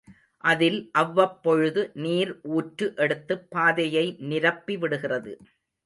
[0.43, 5.33] அதில் அவ்வப்பொழுது நீர் ஊற்று எடுத்துப் பாதையை நிரப்பிவிடுகிறது.